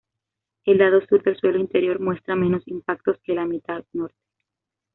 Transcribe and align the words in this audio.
El 0.65 0.79
lado 0.79 0.99
sur 1.05 1.21
del 1.21 1.37
suelo 1.37 1.59
interior 1.59 1.99
muestra 1.99 2.35
menos 2.35 2.67
impactos 2.67 3.17
que 3.23 3.35
la 3.35 3.45
mitad 3.45 3.83
norte. 3.93 4.17